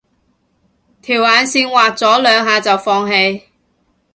[1.03, 3.43] 條眼線畫咗兩下就放棄